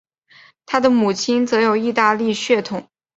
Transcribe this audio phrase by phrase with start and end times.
[0.65, 2.89] 他的母亲则有意大利血统。